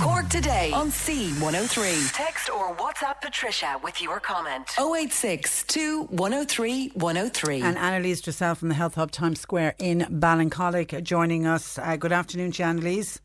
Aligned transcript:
Cork 0.00 0.28
today 0.28 0.72
on 0.72 0.88
C103. 0.88 2.12
Text 2.12 2.50
or 2.50 2.74
WhatsApp 2.76 3.20
Patricia 3.20 3.78
with 3.82 4.02
your 4.02 4.18
comment. 4.18 4.70
086 4.78 5.64
103 6.08 6.88
103. 6.94 7.60
And 7.62 7.78
Annalise 7.78 8.20
Dressel 8.20 8.54
from 8.56 8.68
the 8.68 8.74
Health 8.74 8.96
Hub 8.96 9.10
Times 9.10 9.40
Square 9.40 9.76
in 9.78 10.00
Ballincollig 10.10 11.02
joining 11.02 11.46
us. 11.46 11.78
Uh, 11.78 11.96
good 11.96 12.12
afternoon, 12.12 12.52
Annalise. 12.58 13.20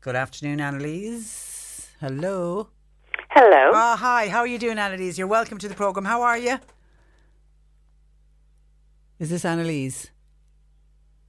Good 0.00 0.16
afternoon, 0.16 0.60
Annalise. 0.60 1.88
Hello. 1.98 2.68
Hello. 3.30 3.70
Oh, 3.74 3.96
hi. 3.96 4.28
How 4.28 4.40
are 4.40 4.46
you 4.46 4.58
doing, 4.58 4.78
Annalise? 4.78 5.18
You're 5.18 5.26
welcome 5.26 5.58
to 5.58 5.68
the 5.68 5.74
programme. 5.74 6.04
How 6.04 6.22
are 6.22 6.38
you? 6.38 6.58
Is 9.18 9.30
this 9.30 9.44
Annalise? 9.44 10.10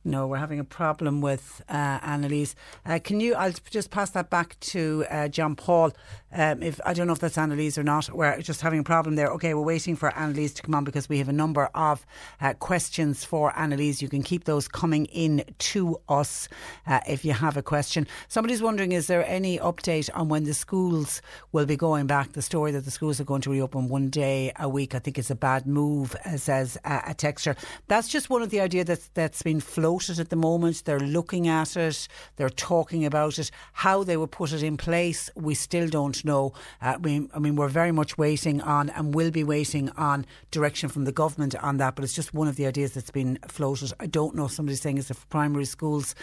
No, 0.07 0.27
we're 0.27 0.37
having 0.37 0.59
a 0.59 0.63
problem 0.63 1.19
with 1.19 1.63
uh, 1.67 1.97
Annalise. 2.03 2.53
Uh, 2.85 2.99
can 3.03 3.19
you? 3.19 3.33
I'll 3.33 3.53
just 3.71 3.89
pass 3.89 4.11
that 4.11 4.29
back 4.29 4.55
to 4.59 5.03
uh, 5.09 5.27
John 5.29 5.55
Paul. 5.55 5.93
Um, 6.31 6.61
if 6.61 6.79
I 6.85 6.93
don't 6.93 7.07
know 7.07 7.13
if 7.13 7.19
that's 7.19 7.39
Annalise 7.39 7.75
or 7.75 7.83
not, 7.83 8.11
we're 8.11 8.39
just 8.39 8.61
having 8.61 8.81
a 8.81 8.83
problem 8.83 9.15
there. 9.15 9.29
Okay, 9.29 9.55
we're 9.55 9.63
waiting 9.63 9.95
for 9.95 10.15
Annalise 10.15 10.53
to 10.55 10.61
come 10.61 10.75
on 10.75 10.83
because 10.83 11.09
we 11.09 11.17
have 11.17 11.27
a 11.27 11.33
number 11.33 11.71
of 11.73 12.05
uh, 12.39 12.53
questions 12.53 13.25
for 13.25 13.57
Annalise. 13.57 13.99
You 13.99 14.07
can 14.07 14.21
keep 14.21 14.43
those 14.43 14.67
coming 14.67 15.05
in 15.05 15.43
to 15.57 15.99
us 16.07 16.49
uh, 16.85 16.99
if 17.07 17.25
you 17.25 17.33
have 17.33 17.57
a 17.57 17.63
question. 17.63 18.05
Somebody's 18.27 18.61
wondering: 18.61 18.91
Is 18.91 19.07
there 19.07 19.25
any 19.25 19.57
update 19.57 20.11
on 20.13 20.29
when 20.29 20.43
the 20.43 20.53
schools 20.53 21.19
will 21.51 21.65
be 21.65 21.77
going 21.77 22.05
back? 22.05 22.33
The 22.33 22.43
story 22.43 22.71
that 22.73 22.85
the 22.85 22.91
schools 22.91 23.19
are 23.19 23.25
going 23.25 23.41
to 23.41 23.49
reopen 23.49 23.89
one 23.89 24.11
day 24.11 24.51
a 24.59 24.69
week, 24.69 24.93
I 24.93 24.99
think, 24.99 25.17
is 25.17 25.31
a 25.31 25.35
bad 25.35 25.65
move, 25.65 26.15
uh, 26.25 26.37
says 26.37 26.77
a 26.85 27.15
texture. 27.15 27.55
That's 27.87 28.07
just 28.07 28.29
one 28.29 28.43
of 28.43 28.51
the 28.51 28.59
ideas 28.59 28.85
that's 28.85 29.07
that's 29.15 29.41
been 29.41 29.59
floated 29.59 29.94
float 29.99 30.17
it 30.17 30.19
at 30.19 30.29
the 30.29 30.35
moment. 30.35 30.83
They're 30.85 30.99
looking 30.99 31.47
at 31.47 31.77
it. 31.77 32.07
They're 32.35 32.49
talking 32.49 33.05
about 33.05 33.39
it. 33.39 33.51
How 33.73 34.03
they 34.03 34.17
will 34.17 34.27
put 34.27 34.51
it 34.51 34.63
in 34.63 34.77
place, 34.77 35.29
we 35.35 35.55
still 35.55 35.87
don't 35.87 36.23
know. 36.25 36.53
Uh, 36.81 36.97
we, 37.01 37.29
I 37.33 37.39
mean, 37.39 37.55
we're 37.55 37.67
very 37.67 37.91
much 37.91 38.17
waiting 38.17 38.61
on 38.61 38.89
and 38.89 39.13
will 39.15 39.31
be 39.31 39.43
waiting 39.43 39.89
on 39.91 40.25
direction 40.51 40.89
from 40.89 41.05
the 41.05 41.11
government 41.11 41.55
on 41.63 41.77
that. 41.77 41.95
But 41.95 42.03
it's 42.03 42.13
just 42.13 42.33
one 42.33 42.47
of 42.47 42.55
the 42.55 42.65
ideas 42.65 42.93
that's 42.93 43.11
been 43.11 43.39
floated. 43.47 43.93
I 43.99 44.07
don't 44.07 44.35
know. 44.35 44.47
Somebody's 44.47 44.81
saying 44.81 44.97
it's 44.97 45.07
for 45.07 45.27
primary 45.27 45.65
schools. 45.65 46.15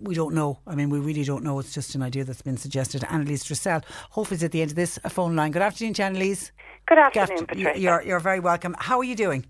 We 0.00 0.14
don't 0.14 0.34
know. 0.34 0.58
I 0.66 0.74
mean, 0.74 0.90
we 0.90 0.98
really 0.98 1.24
don't 1.24 1.44
know. 1.44 1.58
It's 1.58 1.74
just 1.74 1.94
an 1.94 2.02
idea 2.02 2.24
that's 2.24 2.42
been 2.42 2.56
suggested. 2.56 3.04
Annalise 3.08 3.44
Dressel, 3.44 3.82
hopefully, 4.10 4.36
is 4.36 4.44
at 4.44 4.52
the 4.52 4.62
end 4.62 4.72
of 4.72 4.76
this 4.76 4.98
phone 5.08 5.36
line. 5.36 5.52
Good 5.52 5.62
afternoon, 5.62 5.94
Annalise. 6.00 6.52
Good 6.86 6.98
afternoon, 6.98 7.46
Patricia. 7.46 7.78
You're, 7.78 8.02
you're 8.02 8.20
very 8.20 8.40
welcome. 8.40 8.74
How 8.78 8.98
are 8.98 9.04
you 9.04 9.14
doing? 9.14 9.46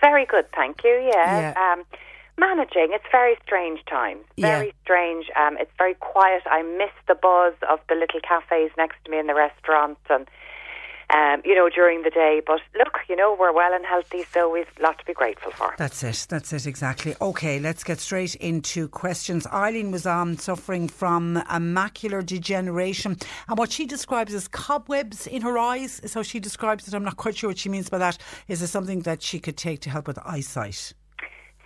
Very 0.00 0.24
good, 0.24 0.46
thank 0.54 0.82
you. 0.82 0.90
Yeah. 1.12 1.52
yeah. 1.54 1.72
Um, 1.72 1.84
managing. 2.40 2.88
It's 2.90 3.04
very 3.12 3.36
strange 3.44 3.84
times. 3.84 4.24
Very 4.38 4.66
yeah. 4.68 4.72
strange. 4.82 5.26
Um, 5.38 5.58
it's 5.60 5.70
very 5.78 5.94
quiet. 5.94 6.42
I 6.46 6.62
miss 6.62 6.90
the 7.06 7.14
buzz 7.14 7.54
of 7.68 7.78
the 7.88 7.94
little 7.94 8.20
cafes 8.26 8.70
next 8.76 8.96
to 9.04 9.10
me 9.10 9.18
in 9.18 9.26
the 9.26 9.34
restaurants 9.34 10.00
and. 10.08 10.26
Um, 11.12 11.42
you 11.44 11.56
know, 11.56 11.68
during 11.68 12.04
the 12.04 12.10
day. 12.10 12.40
But 12.46 12.60
look, 12.78 12.98
you 13.08 13.16
know, 13.16 13.36
we're 13.36 13.52
well 13.52 13.74
and 13.74 13.84
healthy, 13.84 14.24
so 14.32 14.48
we've 14.48 14.68
a 14.78 14.82
lot 14.84 14.96
to 15.00 15.04
be 15.04 15.12
grateful 15.12 15.50
for. 15.50 15.74
That's 15.76 16.04
it. 16.04 16.26
That's 16.28 16.52
it, 16.52 16.68
exactly. 16.68 17.16
Okay, 17.20 17.58
let's 17.58 17.82
get 17.82 17.98
straight 17.98 18.36
into 18.36 18.86
questions. 18.86 19.44
Eileen 19.48 19.90
was 19.90 20.06
um, 20.06 20.36
suffering 20.36 20.86
from 20.86 21.38
a 21.38 21.58
macular 21.58 22.24
degeneration 22.24 23.16
and 23.48 23.58
what 23.58 23.72
she 23.72 23.86
describes 23.86 24.32
as 24.34 24.46
cobwebs 24.46 25.26
in 25.26 25.42
her 25.42 25.58
eyes 25.58 26.00
So 26.04 26.22
she 26.22 26.38
describes 26.38 26.86
it. 26.86 26.94
I'm 26.94 27.02
not 27.02 27.16
quite 27.16 27.36
sure 27.36 27.50
what 27.50 27.58
she 27.58 27.68
means 27.68 27.90
by 27.90 27.98
that. 27.98 28.16
Is 28.46 28.62
it 28.62 28.68
something 28.68 29.00
that 29.00 29.20
she 29.20 29.40
could 29.40 29.56
take 29.56 29.80
to 29.80 29.90
help 29.90 30.06
with 30.06 30.20
eyesight? 30.24 30.94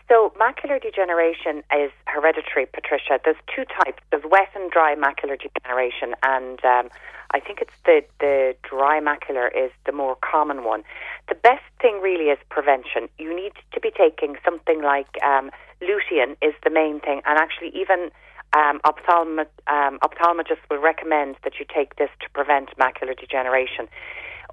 So, 0.08 0.32
macular 0.38 0.80
degeneration 0.82 1.62
is 1.74 1.90
hereditary, 2.06 2.66
Patricia. 2.66 3.18
There's 3.24 3.40
two 3.54 3.64
types. 3.64 4.02
There's 4.10 4.24
wet 4.24 4.48
and 4.54 4.70
dry 4.70 4.94
macular 4.94 5.38
degeneration, 5.40 6.14
and 6.22 6.62
um, 6.64 6.90
I 7.30 7.40
think 7.40 7.60
it's 7.62 7.72
the, 7.86 8.04
the 8.20 8.54
dry 8.62 9.00
macular 9.00 9.48
is 9.48 9.70
the 9.86 9.92
more 9.92 10.16
common 10.16 10.62
one. 10.62 10.84
The 11.28 11.34
best 11.34 11.64
thing 11.80 12.00
really 12.02 12.26
is 12.26 12.38
prevention. 12.50 13.08
You 13.18 13.34
need 13.34 13.52
to 13.72 13.80
be 13.80 13.90
taking 13.90 14.36
something 14.44 14.82
like 14.82 15.08
um, 15.24 15.50
lutein 15.80 16.36
is 16.42 16.54
the 16.62 16.70
main 16.70 17.00
thing, 17.00 17.22
and 17.24 17.38
actually 17.38 17.68
even 17.74 18.10
um, 18.54 18.80
ophthalmo- 18.84 19.46
um, 19.66 19.98
ophthalmologists 20.00 20.68
will 20.70 20.78
recommend 20.82 21.36
that 21.44 21.54
you 21.58 21.64
take 21.74 21.96
this 21.96 22.10
to 22.20 22.28
prevent 22.30 22.76
macular 22.76 23.18
degeneration. 23.18 23.88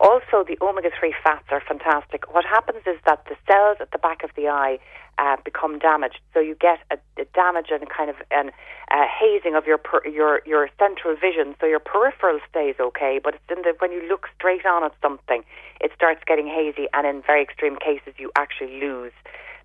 Also, 0.02 0.44
the 0.44 0.58
omega 0.66 0.90
3 1.00 1.14
fats 1.24 1.46
are 1.52 1.62
fantastic. 1.62 2.26
What 2.34 2.44
happens 2.44 2.82
is 2.88 2.98
that 3.06 3.24
the 3.30 3.36
cells 3.46 3.78
at 3.80 3.92
the 3.92 4.00
back 4.00 4.24
of 4.24 4.32
the 4.36 4.48
eye 4.48 4.80
uh, 5.20 5.38
become 5.46 5.78
damaged. 5.78 6.20
So 6.34 6.40
you 6.40 6.56
get 6.56 6.80
a, 6.90 6.98
a 7.22 7.26
damage 7.36 7.68
and 7.70 7.88
kind 7.88 8.10
of 8.10 8.16
an 8.32 8.50
uh, 8.90 9.06
hazing 9.06 9.54
of 9.54 9.68
your 9.68 9.78
per, 9.78 10.02
your 10.08 10.42
your 10.44 10.70
central 10.80 11.16
vision. 11.16 11.54
So 11.60 11.68
your 11.68 11.80
peripheral 11.80 12.40
stays 12.50 12.76
okay, 12.80 13.20
but 13.24 13.36
it's 13.36 13.44
in 13.56 13.62
the 13.62 13.76
when 13.78 13.92
you 13.92 14.02
look 14.10 14.28
straight 14.36 14.66
on 14.66 14.84
at 14.84 14.94
something, 15.04 15.44
it 15.80 15.92
starts 15.96 16.22
getting 16.26 16.48
hazy, 16.48 16.88
and 16.94 17.06
in 17.06 17.22
very 17.22 17.44
extreme 17.44 17.76
cases, 17.78 18.16
you 18.18 18.32
actually 18.36 18.80
lose 18.80 19.14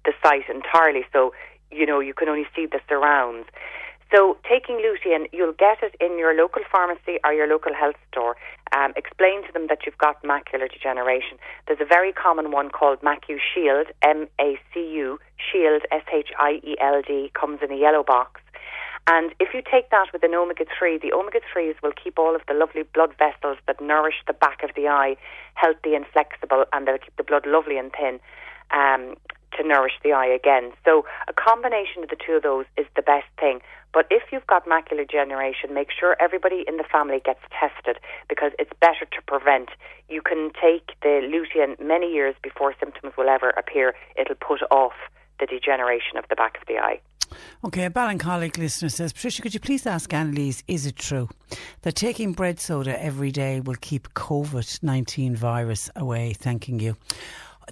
the 0.05 0.13
sight 0.23 0.45
entirely. 0.53 1.07
So 1.15 1.33
you 1.71 1.87
know 1.87 2.01
you 2.01 2.13
can 2.13 2.29
only 2.29 2.47
see 2.55 2.67
the 2.67 2.81
surrounds. 2.89 3.49
So, 4.15 4.37
taking 4.49 4.77
lutein, 4.77 5.27
you'll 5.33 5.53
get 5.53 5.83
it 5.83 5.97
in 6.01 6.19
your 6.19 6.33
local 6.35 6.63
pharmacy 6.71 7.19
or 7.25 7.33
your 7.33 7.49
local 7.49 7.75
health 7.75 7.97
store. 8.13 8.37
Um, 8.77 8.93
explain 8.95 9.45
to 9.47 9.53
them 9.53 9.67
that 9.69 9.81
you've 9.85 9.99
got 9.99 10.23
macular 10.23 10.71
degeneration. 10.71 11.39
There's 11.67 11.81
a 11.81 11.85
very 11.85 12.13
common 12.13 12.53
one 12.53 12.71
called 12.71 13.01
Macu 13.01 13.39
Shield, 13.39 13.89
M 14.03 14.29
A 14.41 14.59
C 14.73 14.81
U, 14.81 15.19
Shield, 15.37 15.83
S 15.91 16.05
H 16.13 16.29
I 16.39 16.61
E 16.63 16.77
L 16.81 17.03
D, 17.07 17.33
comes 17.35 17.61
in 17.63 17.73
a 17.73 17.77
yellow 17.77 18.05
box. 18.05 18.41
And 19.09 19.33
if 19.39 19.55
you 19.55 19.63
take 19.63 19.91
that 19.91 20.09
with 20.13 20.25
an 20.25 20.35
omega 20.35 20.65
3, 20.79 20.99
the 20.99 21.13
omega 21.13 21.39
3s 21.55 21.77
will 21.81 21.93
keep 21.93 22.19
all 22.19 22.35
of 22.35 22.43
the 22.49 22.55
lovely 22.55 22.83
blood 22.83 23.15
vessels 23.19 23.59
that 23.67 23.81
nourish 23.81 24.17
the 24.27 24.33
back 24.33 24.65
of 24.65 24.71
the 24.75 24.89
eye 24.89 25.17
healthy 25.55 25.95
and 25.95 26.05
flexible, 26.13 26.65
and 26.73 26.87
they'll 26.87 26.99
keep 26.99 27.17
the 27.17 27.23
blood 27.23 27.47
lovely 27.47 27.79
and 27.79 27.93
thin. 27.93 28.19
Um, 28.71 29.15
to 29.57 29.67
nourish 29.67 29.95
the 30.03 30.13
eye 30.13 30.27
again. 30.27 30.73
So 30.85 31.05
a 31.29 31.33
combination 31.33 32.03
of 32.03 32.11
the 32.11 32.17
two 32.17 32.35
of 32.35 32.43
those 32.43 32.67
is 32.77 32.87
the 32.95 33.03
best 33.03 33.27
thing. 33.39 33.61
But 33.97 34.09
if 34.11 34.25
you've 34.31 34.47
got 34.47 34.67
macular 34.67 35.09
degeneration, 35.09 35.73
make 35.73 35.89
sure 35.91 36.19
everybody 36.21 36.67
in 36.69 36.77
the 36.77 36.85
family 36.85 37.19
gets 37.25 37.41
tested 37.49 37.97
because 38.29 38.53
it's 38.59 38.71
better 38.79 39.07
to 39.11 39.23
prevent. 39.27 39.71
You 40.11 40.21
can 40.21 40.51
take 40.51 40.89
the 41.01 41.23
lutein 41.25 41.81
many 41.81 42.13
years 42.13 42.35
before 42.43 42.75
symptoms 42.79 43.15
will 43.17 43.31
ever 43.31 43.49
appear. 43.57 43.95
It'll 44.21 44.35
put 44.35 44.61
off 44.71 44.93
the 45.41 45.47
degeneration 45.47 46.19
of 46.19 46.27
the 46.29 46.37
back 46.37 46.59
of 46.61 46.67
the 46.69 46.75
eye. 46.75 47.01
Okay, 47.65 47.87
a 47.87 47.91
Ballincollig 47.91 48.59
listener 48.59 48.91
says, 48.91 49.15
Patricia, 49.15 49.41
could 49.41 49.55
you 49.55 49.61
please 49.61 49.87
ask 49.87 50.13
Annalise, 50.13 50.63
is 50.69 50.85
it 50.85 50.97
true 50.97 51.31
that 51.81 51.95
taking 51.95 52.35
bread 52.35 52.61
soda 52.61 53.03
every 53.03 53.31
day 53.31 53.61
will 53.61 53.77
keep 53.81 54.13
COVID 54.13 54.83
19 54.83 55.37
virus 55.37 55.89
away? 55.97 56.35
Thanking 56.35 56.81
you. 56.81 56.99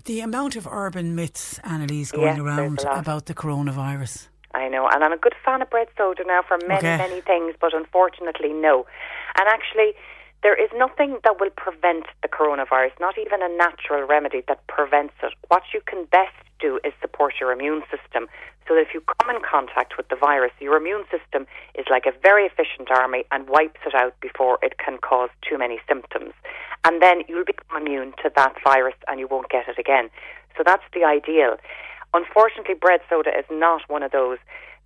The 0.07 0.21
amount 0.21 0.57
of 0.57 0.67
urban 0.67 1.15
myths, 1.15 1.61
Annalise, 1.65 2.13
going 2.13 2.37
yes, 2.37 2.39
around 2.39 2.81
about 2.81 3.27
the 3.27 3.35
coronavirus. 3.35 4.29
I 4.55 4.69
know, 4.69 4.89
and 4.89 5.03
I'm 5.03 5.13
a 5.13 5.19
good 5.19 5.35
fan 5.45 5.63
of 5.63 5.71
bread 5.71 5.89
soda 5.99 6.23
now 6.25 6.43
for 6.47 6.59
many, 6.67 6.79
okay. 6.79 6.97
many 6.97 7.21
things, 7.21 7.55
but 7.61 7.75
unfortunately, 7.75 8.53
no. 8.53 8.87
And 9.39 9.49
actually, 9.49 9.95
there 10.45 10.55
is 10.55 10.71
nothing 10.77 11.19
that 11.25 11.41
will 11.41 11.51
prevent 11.57 12.05
the 12.23 12.29
coronavirus, 12.29 12.93
not 13.01 13.19
even 13.19 13.43
a 13.43 13.49
natural 13.49 14.07
remedy 14.07 14.45
that 14.47 14.65
prevents 14.69 15.15
it. 15.23 15.33
What 15.49 15.63
you 15.73 15.81
can 15.87 16.05
best 16.05 16.37
do 16.61 16.79
is 16.85 16.93
support 17.01 17.35
your 17.41 17.51
immune 17.51 17.83
system. 17.91 18.29
So 18.69 18.75
that 18.75 18.81
if 18.81 18.95
you 18.95 19.03
come 19.21 19.35
in 19.35 19.43
contact 19.43 19.97
with 19.97 20.09
the 20.09 20.17
virus, 20.17 20.53
your 20.59 20.77
immune 20.77 21.05
system 21.11 21.47
is 21.75 21.85
like 21.91 22.07
a 22.07 22.13
very 22.23 22.45
efficient 22.47 22.91
army 22.91 23.25
and 23.31 23.49
wipes 23.49 23.81
it 23.85 23.95
out 23.95 24.15
before 24.21 24.59
it 24.63 24.79
can 24.79 24.97
cause 24.99 25.29
too 25.47 25.59
many 25.59 25.81
symptoms. 25.87 26.33
And 26.85 27.03
then 27.03 27.25
you'll 27.29 27.45
become 27.45 27.83
immune 27.83 28.13
to 28.23 28.31
that 28.37 28.55
virus 28.65 28.95
and 29.09 29.21
you 29.21 29.27
won't 29.27 29.51
get 29.51 29.69
it 29.69 29.79
again. 29.79 30.09
So 30.57 30.63
that's 30.65 30.85
the 30.95 31.05
ideal. 31.05 31.57
Unfortunately, 32.15 32.75
bread 32.75 33.01
soda 33.11 33.31
is 33.37 33.45
not 33.51 33.83
one 33.89 34.05
of 34.05 34.13
those. 34.13 34.39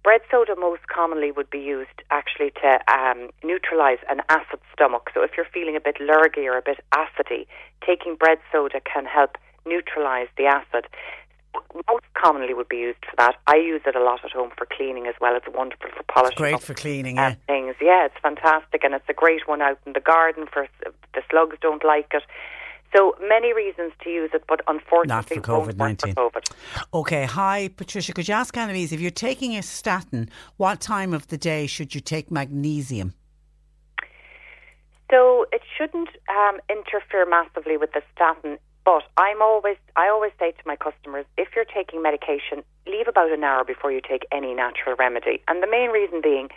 Bread 0.03 0.23
soda 0.31 0.55
most 0.57 0.89
commonly 0.89 1.31
would 1.31 1.51
be 1.51 1.59
used 1.59 2.03
actually 2.11 2.53
to 2.63 2.79
um, 2.91 3.29
neutralise 3.45 3.99
an 4.09 4.23
acid 4.31 4.61
stomach. 4.73 5.11
So 5.13 5.23
if 5.23 5.33
you're 5.37 5.47
feeling 5.53 5.77
a 5.77 5.81
bit 5.81 6.01
lurgy 6.01 6.47
or 6.49 6.57
a 6.57 6.63
bit 6.63 6.79
acidy, 6.95 7.47
taking 7.87 8.17
bread 8.17 8.39
soda 8.51 8.81
can 8.81 9.05
help 9.05 9.37
neutralise 9.67 10.29
the 10.39 10.47
acid. 10.47 10.87
Most 11.75 12.05
commonly 12.15 12.55
would 12.55 12.69
be 12.69 12.79
used 12.79 13.05
for 13.05 13.17
that. 13.19 13.37
I 13.47 13.57
use 13.57 13.83
it 13.85 13.95
a 13.95 14.03
lot 14.03 14.25
at 14.25 14.31
home 14.31 14.53
for 14.57 14.67
cleaning 14.67 15.07
as 15.07 15.15
well. 15.21 15.37
It's 15.37 15.47
wonderful 15.53 15.91
for 15.95 16.05
polishing. 16.05 16.37
Great 16.37 16.63
for 16.63 16.75
cleaning, 16.75 17.17
yeah. 17.17 17.35
things. 17.47 17.75
Yeah, 17.81 18.07
it's 18.07 18.19
fantastic, 18.23 18.85
and 18.85 18.95
it's 18.95 19.09
a 19.09 19.13
great 19.13 19.47
one 19.47 19.61
out 19.61 19.79
in 19.85 19.93
the 19.93 20.01
garden 20.01 20.47
for 20.51 20.67
the 21.15 21.23
slugs 21.31 21.57
don't 21.61 21.85
like 21.85 22.13
it. 22.15 22.23
So 22.95 23.15
many 23.21 23.53
reasons 23.53 23.93
to 24.03 24.11
use 24.11 24.31
it, 24.33 24.45
but 24.49 24.61
unfortunately, 24.67 25.09
Not 25.09 25.29
for 25.29 25.41
COVID-19. 25.41 26.17
Okay, 26.95 27.25
hi 27.25 27.69
Patricia. 27.77 28.13
Could 28.13 28.29
you 28.29 28.35
ask 28.35 28.57
Annalise 28.57 28.93
if 28.93 29.01
you're 29.01 29.11
taking 29.11 29.57
a 29.57 29.63
statin, 29.63 30.31
what 30.57 30.81
time 30.81 31.13
of 31.13 31.29
the 31.29 31.37
day 31.37 31.67
should 31.67 31.95
you 31.95 32.01
take 32.01 32.31
magnesium? 32.31 33.15
So 35.11 35.47
it 35.53 35.63
shouldn't 35.77 36.11
um, 36.29 36.61
interfere 36.69 37.27
massively 37.27 37.77
with 37.77 37.93
the 37.93 38.03
statin. 38.15 38.59
But 38.85 39.03
I'm 39.19 39.43
always, 39.43 39.77
I 39.97 40.09
always 40.09 40.33
say 40.39 40.53
to 40.53 40.63
my 40.65 40.77
customers, 40.77 41.27
if 41.37 41.49
you're 41.55 41.67
taking 41.67 42.03
medication, 42.03 42.65
leave 42.87 43.07
about 43.07 43.31
an 43.31 43.45
hour 43.45 43.63
before 43.65 43.93
you 43.93 44.01
take 44.01 44.25
any 44.33 44.55
natural 44.55 44.97
remedy. 44.99 45.43
And 45.47 45.63
the 45.63 45.67
main 45.67 45.91
reason 45.91 46.21
being 46.23 46.49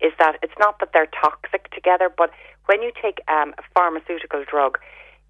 is 0.00 0.12
that 0.18 0.36
it's 0.42 0.52
not 0.58 0.80
that 0.80 0.90
they're 0.92 1.08
toxic 1.20 1.70
together, 1.70 2.10
but 2.14 2.30
when 2.66 2.82
you 2.82 2.92
take 3.00 3.20
um, 3.28 3.54
a 3.58 3.62
pharmaceutical 3.74 4.44
drug, 4.44 4.78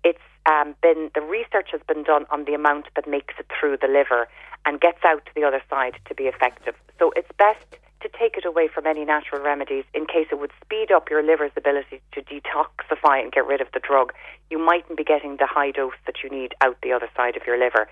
it's 0.03 0.19
um, 0.49 0.75
been 0.83 1.11
the 1.15 1.21
research 1.21 1.69
has 1.73 1.81
been 1.87 2.03
done 2.03 2.25
on 2.31 2.45
the 2.45 2.55
amount 2.55 2.87
that 2.97 3.07
makes 3.07 3.35
it 3.39 3.47
through 3.53 3.77
the 3.77 3.87
liver 3.87 4.27
and 4.65 4.81
gets 4.81 5.05
out 5.05 5.25
to 5.27 5.33
the 5.35 5.45
other 5.45 5.63
side 5.69 5.95
to 6.07 6.15
be 6.15 6.25
effective. 6.25 6.75
So 6.99 7.13
it's 7.15 7.31
best 7.39 7.67
to 8.01 8.09
take 8.09 8.37
it 8.37 8.45
away 8.45 8.69
from 8.73 8.87
any 8.87 9.05
natural 9.05 9.43
remedies 9.43 9.85
in 9.93 10.07
case 10.07 10.29
it 10.31 10.39
would 10.39 10.53
speed 10.65 10.91
up 10.93 11.11
your 11.11 11.23
liver's 11.23 11.51
ability 11.57 12.01
to 12.13 12.23
detoxify 12.23 13.21
and 13.21 13.33
get 13.33 13.47
rid 13.47 13.61
of 13.61 13.69
the 13.75 13.81
drug. 13.81 14.13
You 14.51 14.59
mightn't 14.59 14.97
be 14.97 15.05
getting 15.05 15.37
the 15.37 15.47
high 15.47 15.73
dose 15.73 15.99
that 16.07 16.23
you 16.23 16.31
need 16.31 16.55
out 16.61 16.77
the 16.83 16.93
other 16.93 17.11
side 17.17 17.37
of 17.37 17.43
your 17.47 17.59
liver. 17.59 17.89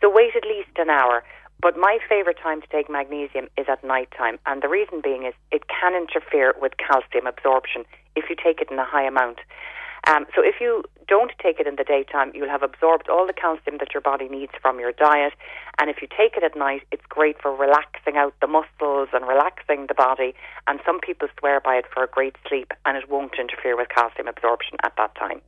So 0.00 0.08
wait 0.10 0.36
at 0.36 0.44
least 0.44 0.70
an 0.78 0.88
hour. 0.88 1.22
But 1.60 1.76
my 1.76 1.98
favourite 2.08 2.38
time 2.42 2.62
to 2.62 2.68
take 2.68 2.88
magnesium 2.88 3.48
is 3.58 3.66
at 3.68 3.84
night 3.84 4.08
time, 4.16 4.38
and 4.46 4.62
the 4.62 4.68
reason 4.68 5.02
being 5.02 5.26
is 5.26 5.34
it 5.52 5.64
can 5.68 5.92
interfere 5.94 6.54
with 6.58 6.72
calcium 6.78 7.26
absorption 7.26 7.84
if 8.16 8.30
you 8.30 8.36
take 8.36 8.62
it 8.62 8.70
in 8.70 8.78
a 8.78 8.84
high 8.84 9.06
amount. 9.06 9.40
Um, 10.10 10.26
so 10.34 10.42
if 10.42 10.56
you 10.60 10.82
don't 11.06 11.30
take 11.40 11.60
it 11.60 11.68
in 11.68 11.76
the 11.76 11.84
daytime, 11.84 12.32
you'll 12.34 12.48
have 12.48 12.64
absorbed 12.64 13.08
all 13.08 13.28
the 13.28 13.32
calcium 13.32 13.78
that 13.78 13.94
your 13.94 14.00
body 14.00 14.28
needs 14.28 14.52
from 14.60 14.80
your 14.80 14.90
diet. 14.90 15.34
And 15.78 15.88
if 15.88 16.02
you 16.02 16.08
take 16.08 16.36
it 16.36 16.42
at 16.42 16.56
night, 16.56 16.82
it's 16.90 17.04
great 17.08 17.40
for 17.40 17.54
relaxing 17.54 18.16
out 18.16 18.34
the 18.40 18.48
muscles 18.48 19.08
and 19.12 19.26
relaxing 19.26 19.86
the 19.86 19.94
body. 19.94 20.34
And 20.66 20.80
some 20.84 20.98
people 20.98 21.28
swear 21.38 21.60
by 21.60 21.76
it 21.76 21.84
for 21.94 22.02
a 22.02 22.08
great 22.08 22.34
sleep, 22.48 22.72
and 22.84 22.96
it 22.96 23.08
won't 23.08 23.34
interfere 23.38 23.76
with 23.76 23.88
calcium 23.88 24.26
absorption 24.26 24.78
at 24.82 24.94
that 24.96 25.14
time. 25.14 25.40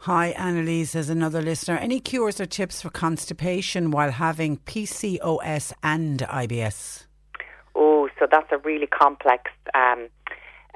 Hi, 0.00 0.28
Annalise, 0.28 0.94
as 0.94 1.10
another 1.10 1.42
listener. 1.42 1.76
Any 1.76 1.98
cures 1.98 2.40
or 2.40 2.46
tips 2.46 2.82
for 2.82 2.90
constipation 2.90 3.90
while 3.90 4.12
having 4.12 4.58
PCOS 4.58 5.72
and 5.82 6.20
IBS? 6.20 7.06
Oh, 7.74 8.08
so 8.20 8.28
that's 8.30 8.52
a 8.52 8.58
really 8.58 8.86
complex 8.86 9.50
um, 9.74 10.08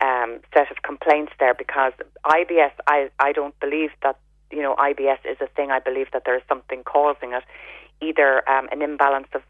um, 0.03 0.41
set 0.55 0.71
of 0.71 0.83
complaints 0.83 1.33
there 1.39 1.55
because 1.55 1.93
IBS, 2.25 2.73
I, 2.87 3.11
I 3.19 3.33
don't 3.33 3.59
believe 3.61 3.91
that, 4.03 4.19
you 4.51 4.63
know, 4.63 4.75
IBS 4.77 5.19
is 5.25 5.37
a 5.41 5.47
thing. 5.49 5.71
I 5.71 5.81
believe 5.81 6.09
that 6.13 6.23
there 6.25 6.37
is 6.37 6.43
something 6.49 6.83
causing 6.85 7.33
it, 7.33 7.45
either 8.01 8.49
um, 8.49 8.69
an 8.71 8.83
imbalance 8.83 9.29
of 9.35 9.43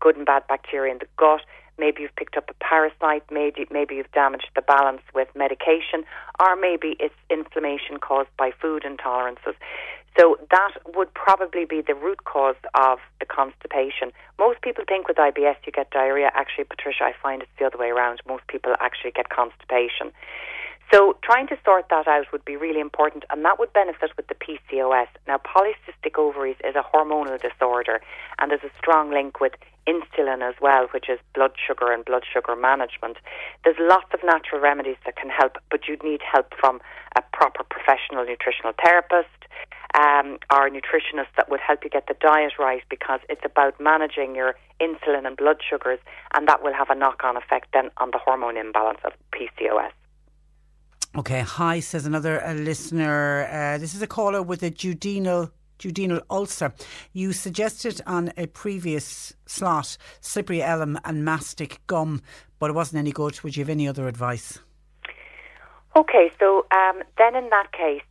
good 0.00 0.16
and 0.16 0.26
bad 0.26 0.46
bacteria 0.48 0.92
in 0.92 0.98
the 0.98 1.06
gut, 1.16 1.42
maybe 1.78 2.02
you've 2.02 2.16
picked 2.16 2.36
up 2.36 2.50
a 2.50 2.54
parasite, 2.54 3.24
maybe, 3.30 3.66
maybe 3.70 3.94
you've 3.96 4.12
damaged 4.12 4.50
the 4.54 4.62
balance 4.62 5.02
with 5.14 5.28
medication, 5.34 6.04
or 6.40 6.56
maybe 6.56 6.96
it's 7.00 7.14
inflammation 7.30 7.98
caused 7.98 8.28
by 8.36 8.50
food 8.60 8.82
intolerances. 8.82 9.54
So 10.18 10.36
that 10.50 10.72
would 10.94 11.12
probably 11.14 11.64
be 11.64 11.80
the 11.80 11.94
root 11.94 12.24
cause 12.24 12.56
of 12.74 12.98
the 13.18 13.26
constipation. 13.26 14.12
Most 14.38 14.60
people 14.60 14.84
think 14.86 15.08
with 15.08 15.16
IBS 15.16 15.56
you 15.64 15.72
get 15.72 15.90
diarrhea. 15.90 16.30
Actually, 16.34 16.64
Patricia, 16.64 17.04
I 17.04 17.12
find 17.22 17.40
it's 17.40 17.50
the 17.58 17.64
other 17.64 17.78
way 17.78 17.88
around. 17.88 18.20
Most 18.26 18.46
people 18.46 18.74
actually 18.80 19.12
get 19.12 19.30
constipation. 19.30 20.12
So 20.92 21.16
trying 21.22 21.46
to 21.46 21.56
sort 21.64 21.86
that 21.88 22.06
out 22.06 22.26
would 22.32 22.44
be 22.44 22.56
really 22.56 22.80
important, 22.80 23.24
and 23.30 23.42
that 23.46 23.58
would 23.58 23.72
benefit 23.72 24.10
with 24.14 24.26
the 24.26 24.34
PCOS. 24.34 25.06
Now, 25.26 25.38
polycystic 25.38 26.18
ovaries 26.18 26.56
is 26.62 26.76
a 26.76 26.84
hormonal 26.84 27.40
disorder, 27.40 28.02
and 28.38 28.50
there's 28.50 28.62
a 28.62 28.76
strong 28.76 29.10
link 29.10 29.40
with 29.40 29.54
insulin 29.88 30.46
as 30.46 30.54
well, 30.60 30.88
which 30.92 31.08
is 31.08 31.18
blood 31.34 31.52
sugar 31.56 31.90
and 31.92 32.04
blood 32.04 32.24
sugar 32.30 32.54
management. 32.54 33.16
There's 33.64 33.78
lots 33.80 34.12
of 34.12 34.20
natural 34.22 34.60
remedies 34.60 34.98
that 35.06 35.16
can 35.16 35.30
help, 35.30 35.56
but 35.70 35.88
you'd 35.88 36.04
need 36.04 36.20
help 36.20 36.52
from 36.60 36.80
a 37.16 37.22
proper 37.32 37.64
professional 37.64 38.26
nutritional 38.26 38.74
therapist 38.84 39.30
um, 39.94 40.38
or 40.50 40.68
nutritionist 40.70 41.28
that 41.36 41.50
would 41.50 41.60
help 41.60 41.84
you 41.84 41.90
get 41.90 42.06
the 42.06 42.14
diet 42.20 42.52
right 42.58 42.82
because 42.88 43.20
it's 43.28 43.44
about 43.44 43.78
managing 43.80 44.34
your 44.34 44.54
insulin 44.80 45.26
and 45.26 45.36
blood 45.36 45.58
sugars, 45.68 45.98
and 46.34 46.48
that 46.48 46.62
will 46.62 46.74
have 46.74 46.90
a 46.90 46.94
knock 46.94 47.22
on 47.24 47.36
effect 47.36 47.68
then 47.72 47.90
on 47.98 48.10
the 48.10 48.18
hormone 48.18 48.56
imbalance 48.56 49.00
of 49.04 49.12
PCOS. 49.32 49.92
Okay, 51.14 51.40
hi, 51.40 51.80
says 51.80 52.06
another 52.06 52.42
uh, 52.42 52.54
listener. 52.54 53.46
Uh, 53.50 53.78
this 53.78 53.94
is 53.94 54.00
a 54.00 54.06
caller 54.06 54.42
with 54.42 54.62
a 54.62 54.70
duodenal 54.70 55.50
duodenal 55.78 56.22
ulcer. 56.30 56.72
You 57.12 57.32
suggested 57.32 58.00
on 58.06 58.32
a 58.36 58.46
previous 58.46 59.34
slot 59.46 59.96
slippery 60.20 60.62
elm 60.62 60.98
and 61.04 61.24
mastic 61.24 61.80
gum, 61.86 62.22
but 62.58 62.70
it 62.70 62.74
wasn't 62.74 63.00
any 63.00 63.12
good. 63.12 63.40
Would 63.42 63.56
you 63.56 63.62
have 63.62 63.68
any 63.68 63.88
other 63.88 64.08
advice? 64.08 64.58
Okay, 65.94 66.32
so 66.40 66.64
um, 66.70 67.02
then 67.18 67.36
in 67.36 67.50
that 67.50 67.72
case, 67.72 68.02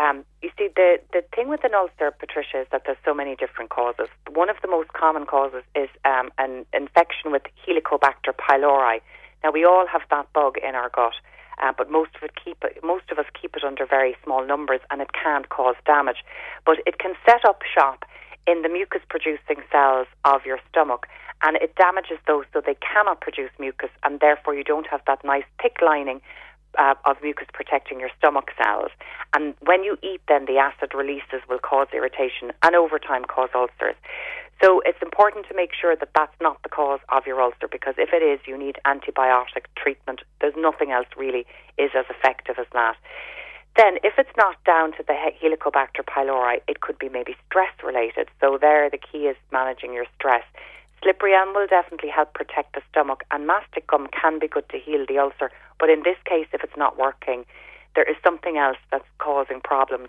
um, 0.00 0.24
you 0.42 0.50
see, 0.58 0.68
the, 0.74 0.98
the 1.12 1.22
thing 1.34 1.48
with 1.48 1.64
an 1.64 1.74
ulcer, 1.74 2.10
Patricia, 2.10 2.62
is 2.62 2.66
that 2.72 2.82
there's 2.86 2.98
so 3.04 3.14
many 3.14 3.36
different 3.36 3.70
causes. 3.70 4.08
One 4.30 4.48
of 4.48 4.56
the 4.62 4.68
most 4.68 4.92
common 4.92 5.26
causes 5.26 5.62
is 5.74 5.88
um, 6.04 6.30
an 6.38 6.64
infection 6.72 7.32
with 7.32 7.42
Helicobacter 7.66 8.32
pylori. 8.38 9.00
Now, 9.42 9.50
we 9.52 9.64
all 9.64 9.86
have 9.86 10.02
that 10.10 10.32
bug 10.32 10.56
in 10.66 10.74
our 10.74 10.88
gut, 10.88 11.14
uh, 11.62 11.72
but 11.76 11.90
most 11.90 12.10
of 12.16 12.22
it 12.22 12.32
keep 12.42 12.62
it, 12.64 12.82
most 12.82 13.10
of 13.10 13.18
us 13.18 13.26
keep 13.40 13.56
it 13.56 13.64
under 13.64 13.84
very 13.86 14.16
small 14.24 14.46
numbers, 14.46 14.80
and 14.90 15.00
it 15.02 15.10
can't 15.12 15.48
cause 15.50 15.76
damage. 15.84 16.24
But 16.64 16.78
it 16.86 16.98
can 16.98 17.14
set 17.26 17.44
up 17.44 17.62
shop 17.62 18.04
in 18.46 18.62
the 18.62 18.68
mucus-producing 18.68 19.62
cells 19.70 20.06
of 20.24 20.44
your 20.44 20.58
stomach, 20.70 21.06
and 21.42 21.56
it 21.56 21.74
damages 21.76 22.18
those 22.26 22.44
so 22.52 22.60
they 22.60 22.76
cannot 22.76 23.20
produce 23.20 23.50
mucus, 23.58 23.90
and 24.02 24.20
therefore 24.20 24.54
you 24.54 24.64
don't 24.64 24.86
have 24.86 25.02
that 25.06 25.24
nice 25.24 25.44
thick 25.60 25.76
lining 25.84 26.20
uh, 26.78 26.94
of 27.04 27.16
mucus 27.22 27.48
protecting 27.52 28.00
your 28.00 28.10
stomach 28.18 28.50
cells. 28.62 28.90
And 29.34 29.54
when 29.60 29.84
you 29.84 29.96
eat, 30.02 30.20
then 30.28 30.46
the 30.46 30.58
acid 30.58 30.94
releases 30.94 31.40
will 31.48 31.58
cause 31.58 31.88
irritation 31.92 32.52
and 32.62 32.74
over 32.74 32.98
time 32.98 33.24
cause 33.24 33.50
ulcers. 33.54 33.96
So 34.62 34.80
it's 34.86 35.02
important 35.02 35.46
to 35.48 35.54
make 35.54 35.70
sure 35.78 35.96
that 35.96 36.10
that's 36.14 36.34
not 36.40 36.62
the 36.62 36.68
cause 36.68 37.00
of 37.10 37.26
your 37.26 37.40
ulcer 37.40 37.68
because 37.70 37.94
if 37.98 38.10
it 38.12 38.22
is, 38.22 38.40
you 38.46 38.56
need 38.56 38.78
antibiotic 38.86 39.66
treatment. 39.76 40.22
There's 40.40 40.54
nothing 40.56 40.92
else 40.92 41.08
really 41.16 41.46
is 41.76 41.90
as 41.94 42.06
effective 42.08 42.56
as 42.58 42.66
that. 42.72 42.96
Then, 43.76 43.96
if 44.04 44.14
it's 44.18 44.36
not 44.36 44.62
down 44.64 44.92
to 44.92 45.02
the 45.02 45.14
Helicobacter 45.14 46.04
pylori, 46.06 46.60
it 46.68 46.80
could 46.80 46.96
be 46.96 47.08
maybe 47.08 47.34
stress 47.46 47.72
related. 47.82 48.28
So, 48.40 48.56
there 48.60 48.88
the 48.88 48.98
key 48.98 49.26
is 49.26 49.36
managing 49.50 49.92
your 49.92 50.06
stress. 50.16 50.44
Slippery 51.04 51.34
elm 51.34 51.52
will 51.52 51.66
definitely 51.66 52.08
help 52.08 52.32
protect 52.32 52.72
the 52.74 52.80
stomach, 52.90 53.24
and 53.30 53.46
mastic 53.46 53.86
gum 53.86 54.08
can 54.08 54.38
be 54.38 54.48
good 54.48 54.66
to 54.70 54.78
heal 54.78 55.04
the 55.06 55.18
ulcer. 55.18 55.50
But 55.78 55.90
in 55.90 56.02
this 56.02 56.16
case, 56.24 56.46
if 56.54 56.64
it's 56.64 56.78
not 56.78 56.98
working, 56.98 57.44
there 57.94 58.08
is 58.08 58.16
something 58.24 58.56
else 58.56 58.78
that's 58.90 59.04
causing 59.18 59.60
problems. 59.60 60.08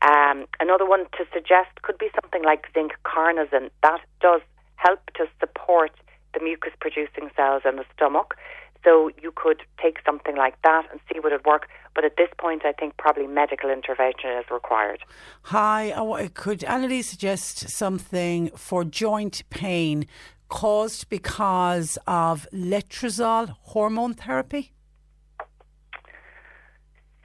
Um, 0.00 0.46
another 0.60 0.86
one 0.86 1.06
to 1.18 1.26
suggest 1.34 1.82
could 1.82 1.98
be 1.98 2.06
something 2.14 2.44
like 2.44 2.70
zinc 2.72 2.92
carnosine. 3.04 3.70
That 3.82 4.00
does 4.20 4.40
help 4.76 5.00
to 5.16 5.26
support 5.40 5.90
the 6.34 6.40
mucus 6.40 6.72
producing 6.80 7.30
cells 7.34 7.62
in 7.64 7.74
the 7.74 7.84
stomach. 7.96 8.36
So 8.84 9.10
you 9.20 9.32
could 9.34 9.62
take 9.82 9.98
something 10.06 10.36
like 10.36 10.60
that 10.62 10.86
and 10.90 11.00
see 11.12 11.18
would 11.20 11.32
it 11.32 11.44
work. 11.44 11.68
But 11.94 12.04
at 12.04 12.16
this 12.16 12.28
point, 12.38 12.64
I 12.64 12.72
think 12.72 12.96
probably 12.96 13.26
medical 13.26 13.70
intervention 13.70 14.30
is 14.30 14.44
required. 14.50 15.00
Hi, 15.42 15.92
could 16.34 16.62
Annalise 16.64 17.08
suggest 17.08 17.68
something 17.68 18.50
for 18.56 18.84
joint 18.84 19.42
pain 19.50 20.06
caused 20.48 21.08
because 21.08 21.98
of 22.06 22.46
letrozole 22.52 23.48
hormone 23.62 24.14
therapy? 24.14 24.72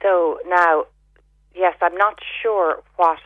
So 0.02 0.38
now, 0.46 0.84
yes, 1.54 1.76
I'm 1.80 1.96
not 1.96 2.18
sure 2.42 2.82
what 2.96 3.18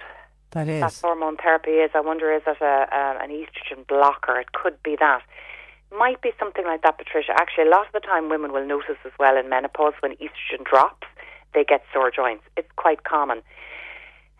That 0.50 0.68
is. 0.68 0.80
That 0.80 0.94
hormone 1.02 1.36
therapy 1.36 1.72
is. 1.72 1.90
I 1.94 2.00
wonder, 2.00 2.32
is 2.32 2.42
it 2.46 2.56
a, 2.60 2.64
a, 2.64 3.18
an 3.22 3.30
estrogen 3.30 3.86
blocker? 3.86 4.38
It 4.38 4.52
could 4.52 4.82
be 4.82 4.96
that. 5.00 5.22
Might 5.96 6.20
be 6.20 6.32
something 6.38 6.64
like 6.64 6.82
that, 6.82 6.98
Patricia. 6.98 7.32
Actually, 7.32 7.68
a 7.68 7.70
lot 7.70 7.86
of 7.86 7.92
the 7.92 8.00
time 8.00 8.28
women 8.28 8.52
will 8.52 8.66
notice 8.66 8.98
as 9.04 9.12
well 9.18 9.36
in 9.36 9.48
menopause 9.48 9.94
when 10.00 10.12
estrogen 10.16 10.64
drops, 10.64 11.06
they 11.54 11.64
get 11.64 11.82
sore 11.92 12.10
joints. 12.10 12.44
It's 12.56 12.68
quite 12.76 13.04
common. 13.04 13.38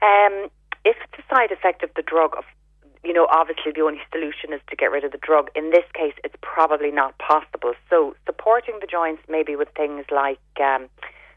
Um, 0.03 0.51
if 0.85 0.97
it's 1.03 1.19
a 1.19 1.35
side 1.35 1.51
effect 1.51 1.83
of 1.83 1.91
the 1.97 2.03
drug, 2.03 2.37
of 2.37 2.45
you 3.05 3.13
know, 3.13 3.27
obviously 3.31 3.73
the 3.73 3.81
only 3.81 4.01
solution 4.13 4.53
is 4.53 4.61
to 4.69 4.77
get 4.77 4.91
rid 4.91 5.05
of 5.05 5.13
the 5.13 5.19
drug. 5.19 5.51
In 5.55 5.71
this 5.71 5.85
case, 5.95 6.15
it's 6.25 6.35
probably 6.43 6.91
not 6.91 7.17
possible. 7.19 7.73
So 7.89 8.15
supporting 8.27 8.79
the 8.81 8.87
joints 8.87 9.23
maybe 9.29 9.57
with 9.57 9.69
things 9.77 10.05
like 10.11 10.41
um, 10.61 10.89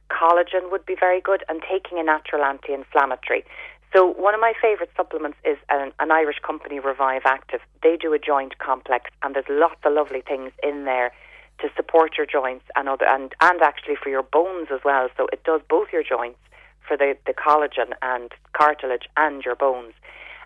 collagen 0.09 0.71
would 0.71 0.85
be 0.85 0.95
very 0.99 1.21
good 1.21 1.43
and 1.47 1.61
taking 1.61 1.99
a 1.99 2.03
natural 2.03 2.43
anti-inflammatory. 2.43 3.45
So 3.93 4.07
one 4.07 4.33
of 4.33 4.39
my 4.39 4.53
favourite 4.61 4.89
supplements 4.95 5.37
is 5.43 5.57
an, 5.69 5.91
an, 5.99 6.11
Irish 6.11 6.39
company, 6.39 6.79
Revive 6.79 7.23
Active. 7.25 7.59
They 7.83 7.97
do 7.97 8.13
a 8.13 8.19
joint 8.19 8.57
complex, 8.57 9.11
and 9.21 9.35
there's 9.35 9.49
lots 9.49 9.81
of 9.83 9.91
lovely 9.93 10.21
things 10.21 10.51
in 10.63 10.85
there 10.85 11.11
to 11.59 11.69
support 11.75 12.17
your 12.17 12.25
joints 12.25 12.65
and 12.75 12.87
other 12.89 13.05
and 13.05 13.33
and 13.41 13.61
actually 13.61 13.95
for 14.01 14.09
your 14.09 14.23
bones 14.23 14.69
as 14.73 14.79
well. 14.85 15.09
So 15.17 15.27
it 15.31 15.43
does 15.43 15.61
both 15.69 15.89
your 15.91 16.03
joints 16.03 16.39
for 16.87 16.95
the 16.95 17.17
the 17.25 17.33
collagen 17.33 17.93
and 18.01 18.31
cartilage 18.53 19.07
and 19.17 19.43
your 19.43 19.55
bones. 19.55 19.93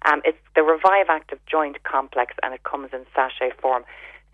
Um, 0.05 0.21
it's 0.25 0.37
the 0.55 0.63
Revive 0.63 1.07
Active 1.09 1.39
Joint 1.45 1.83
Complex, 1.83 2.35
and 2.43 2.53
it 2.53 2.63
comes 2.63 2.89
in 2.93 3.05
sachet 3.15 3.51
form. 3.61 3.85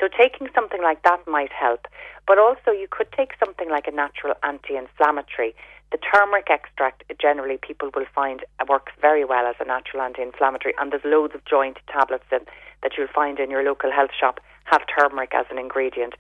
So 0.02 0.08
taking 0.10 0.50
something 0.56 0.82
like 0.82 1.04
that 1.04 1.20
might 1.28 1.52
help, 1.54 1.86
but 2.26 2.40
also 2.40 2.72
you 2.72 2.88
could 2.90 3.12
take 3.16 3.34
something 3.38 3.70
like 3.70 3.86
a 3.86 3.92
natural 3.92 4.34
anti-inflammatory. 4.42 5.54
The 5.92 6.00
turmeric 6.00 6.48
extract, 6.50 7.04
generally, 7.22 7.60
people 7.62 7.92
will 7.96 8.08
find 8.16 8.44
uh, 8.60 8.66
works 8.68 8.94
very 9.00 9.24
well 9.24 9.46
as 9.46 9.58
a 9.60 9.66
natural 9.66 10.02
anti-inflammatory, 10.02 10.74
and 10.80 10.92
there's 10.92 11.06
loads 11.06 11.36
of 11.36 11.46
joint 11.46 11.78
tablets 11.88 12.26
in, 12.32 12.40
that 12.82 12.94
you'll 12.98 13.14
find 13.14 13.38
in 13.38 13.52
your 13.52 13.62
local 13.64 13.92
health 13.92 14.10
shop 14.20 14.40
have 14.66 14.82
turmeric 14.90 15.34
as 15.36 15.46
an 15.52 15.60
ingredient. 15.60 16.16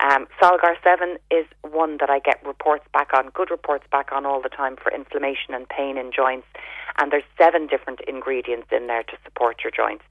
Um, 0.00 0.26
Solgar 0.40 0.74
7 0.82 1.16
is 1.30 1.46
one 1.62 1.98
that 2.00 2.10
I 2.10 2.18
get 2.18 2.44
reports 2.44 2.84
back 2.92 3.10
on, 3.14 3.30
good 3.34 3.50
reports 3.50 3.84
back 3.90 4.12
on 4.12 4.26
all 4.26 4.42
the 4.42 4.48
time 4.48 4.76
for 4.76 4.92
inflammation 4.92 5.54
and 5.54 5.68
pain 5.68 5.96
in 5.96 6.12
joints. 6.12 6.46
And 6.98 7.12
there's 7.12 7.24
seven 7.38 7.66
different 7.66 8.00
ingredients 8.06 8.68
in 8.70 8.86
there 8.86 9.02
to 9.04 9.16
support 9.24 9.58
your 9.64 9.70
joints. 9.70 10.04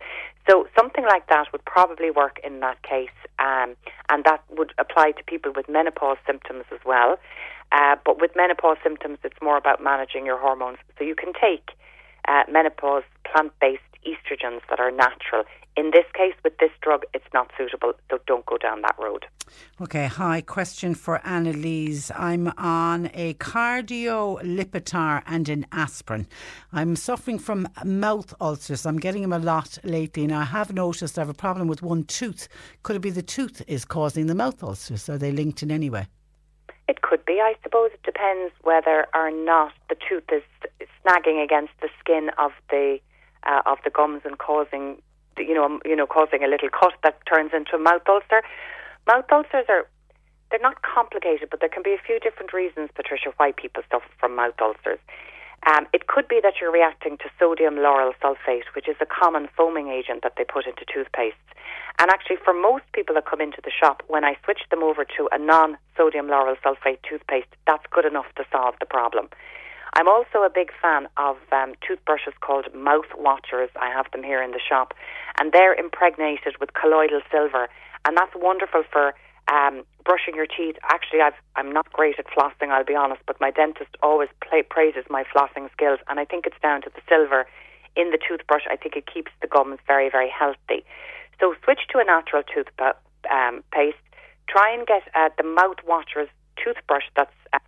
So 0.50 0.68
something 0.78 1.04
like 1.04 1.28
that 1.30 1.52
would 1.52 1.66
probably 1.66 2.12
work 2.12 2.40
in 2.44 2.60
that 2.60 2.82
case. 2.84 3.10
Um, 3.40 3.76
and 4.10 4.24
that 4.26 4.44
would 4.50 4.74
apply 4.78 5.12
to 5.12 5.24
people 5.24 5.52
with 5.56 5.68
menopause 5.68 6.18
symptoms 6.26 6.66
as 6.72 6.80
well. 6.86 7.18
Uh, 7.72 7.96
but 8.06 8.22
with 8.22 8.32
menopause 8.36 8.78
symptoms, 8.84 9.18
it's 9.24 9.42
more 9.42 9.58
about 9.58 9.84
managing 9.84 10.26
your 10.26 10.40
hormones. 10.40 10.78
So 10.98 11.04
you 11.04 11.16
can 11.16 11.34
take 11.34 11.72
uh, 12.28 12.44
menopause 12.50 13.04
plant 13.26 13.52
based 13.60 13.82
estrogens 14.06 14.62
that 14.70 14.80
are 14.80 14.92
natural. 14.92 15.44
In 15.78 15.92
this 15.92 16.06
case, 16.14 16.34
with 16.44 16.58
this 16.58 16.72
drug, 16.82 17.04
it's 17.14 17.26
not 17.34 17.52
suitable, 17.58 17.94
so 18.10 18.20
don't 18.26 18.46
go 18.46 18.58
down 18.58 18.82
that 18.82 18.96
road. 18.98 19.26
Okay, 19.82 20.08
hi. 20.08 20.42
Question 20.42 20.96
for 20.96 21.20
Annalise. 21.26 22.12
I'm 22.16 22.48
on 22.58 23.10
a 23.14 23.34
cardio 23.36 24.42
Lipitor 24.42 25.22
and 25.28 25.50
an 25.50 25.66
aspirin. 25.72 26.28
I'm 26.72 26.96
suffering 26.96 27.40
from 27.40 27.68
mouth 27.84 28.34
ulcers. 28.40 28.86
I'm 28.86 29.00
getting 29.00 29.22
them 29.22 29.34
a 29.34 29.40
lot 29.40 29.78
lately, 29.84 30.24
and 30.24 30.34
I 30.34 30.46
have 30.46 30.74
noticed 30.74 31.18
I 31.18 31.22
have 31.22 31.30
a 31.30 31.34
problem 31.34 31.68
with 31.68 31.82
one 31.82 32.06
tooth. 32.06 32.48
Could 32.84 32.96
it 32.96 33.02
be 33.02 33.10
the 33.10 33.22
tooth 33.22 33.62
is 33.68 33.84
causing 33.84 34.28
the 34.28 34.36
mouth 34.36 34.64
ulcers? 34.64 35.10
Are 35.10 35.18
they 35.18 35.32
linked 35.32 35.62
in 35.62 35.72
any 35.72 35.90
way? 35.90 36.08
It 36.88 37.02
could 37.02 37.26
be. 37.26 37.42
I 37.42 37.56
suppose 37.64 37.90
it 37.94 38.04
depends 38.04 38.54
whether 38.62 39.08
or 39.14 39.32
not 39.32 39.74
the 39.90 39.98
tooth 40.08 40.32
is 40.32 40.44
snagging 41.04 41.44
against 41.44 41.74
the 41.82 41.90
skin 42.00 42.30
of 42.38 42.52
the 42.70 43.00
uh, 43.46 43.62
of 43.66 43.78
the 43.84 43.90
gums 43.90 44.22
and 44.26 44.38
causing, 44.38 45.02
you 45.38 45.54
know, 45.54 45.80
you 45.86 45.96
know, 45.96 46.08
causing 46.08 46.44
a 46.44 46.48
little 46.48 46.70
cut 46.70 46.94
that 47.04 47.20
turns 47.26 47.52
into 47.54 47.76
a 47.76 47.80
mouth 47.80 48.04
ulcer. 48.08 48.42
Mouth 49.08 49.26
ulcers 49.32 49.66
are 49.70 49.88
they're 50.52 50.60
not 50.60 50.82
complicated, 50.82 51.50
but 51.50 51.60
there 51.60 51.70
can 51.70 51.84
be 51.84 51.94
a 51.94 52.02
few 52.06 52.20
different 52.20 52.54
reasons, 52.54 52.90
Patricia, 52.96 53.34
why 53.38 53.52
people 53.52 53.84
suffer 53.92 54.06
from 54.20 54.36
mouth 54.36 54.54
ulcers. 54.62 55.00
Um, 55.66 55.88
it 55.94 56.06
could 56.06 56.28
be 56.28 56.40
that 56.44 56.62
you're 56.62 56.72
reacting 56.72 57.18
to 57.18 57.26
sodium 57.40 57.76
lauryl 57.76 58.14
sulfate, 58.22 58.70
which 58.76 58.88
is 58.88 58.96
a 59.02 59.06
common 59.06 59.48
foaming 59.58 59.90
agent 59.90 60.22
that 60.22 60.34
they 60.38 60.44
put 60.44 60.68
into 60.68 60.86
toothpastes. 60.86 61.34
And 61.98 62.12
actually, 62.12 62.38
for 62.44 62.54
most 62.54 62.84
people 62.94 63.16
that 63.16 63.26
come 63.26 63.42
into 63.42 63.62
the 63.64 63.72
shop, 63.72 64.04
when 64.08 64.24
I 64.24 64.38
switch 64.44 64.62
them 64.70 64.84
over 64.84 65.06
to 65.18 65.30
a 65.32 65.40
non 65.40 65.78
sodium 65.98 66.28
lauryl 66.28 66.56
sulfate 66.64 67.00
toothpaste, 67.08 67.50
that's 67.66 67.84
good 67.90 68.06
enough 68.06 68.28
to 68.36 68.46
solve 68.52 68.76
the 68.80 68.86
problem. 68.86 69.30
I'm 69.96 70.10
also 70.10 70.44
a 70.44 70.50
big 70.54 70.72
fan 70.82 71.08
of 71.16 71.38
um, 71.54 71.74
toothbrushes 71.86 72.34
called 72.42 72.74
mouth 72.76 73.08
watchers. 73.18 73.70
I 73.80 73.90
have 73.90 74.12
them 74.12 74.24
here 74.24 74.44
in 74.44 74.52
the 74.52 74.60
shop, 74.60 74.94
and 75.40 75.54
they're 75.54 75.74
impregnated 75.74 76.56
with 76.60 76.74
colloidal 76.74 77.22
silver, 77.32 77.70
and 78.04 78.18
that's 78.18 78.36
wonderful 78.36 78.84
for 78.92 79.14
um, 79.48 79.84
brushing 80.04 80.36
your 80.36 80.48
teeth. 80.48 80.76
Actually, 80.84 81.22
I've, 81.22 81.40
I'm 81.56 81.72
not 81.72 81.92
great 81.94 82.20
at 82.20 82.28
flossing, 82.28 82.72
I'll 82.72 82.84
be 82.84 82.96
honest, 82.96 83.22
but 83.26 83.40
my 83.40 83.52
dentist 83.52 83.92
always 84.04 84.30
play, 84.46 84.64
praises 84.64 85.06
my 85.10 85.24
flossing 85.24 85.72
skills, 85.72 86.00
and 86.10 86.20
I 86.20 86.26
think 86.26 86.46
it's 86.46 86.60
down 86.62 86.82
to 86.82 86.90
the 86.94 87.02
silver 87.08 87.46
in 87.96 88.12
the 88.12 88.20
toothbrush. 88.20 88.64
I 88.70 88.76
think 88.76 88.98
it 88.98 89.06
keeps 89.12 89.32
the 89.42 89.48
gums 89.48 89.80
very, 89.88 90.10
very 90.10 90.30
healthy. 90.30 90.84
So 91.40 91.56
switch 91.64 91.88
to 91.92 92.00
a 92.00 92.04
natural 92.04 92.44
toothpaste. 92.44 92.98
Um, 93.32 93.64
Try 94.48 94.72
and 94.72 94.86
get 94.86 95.02
uh, 95.16 95.30
the 95.38 95.44
mouth 95.44 95.78
watchers 95.88 96.30
toothbrush 96.64 97.06
that's 97.16 97.34
uh, 97.52 97.60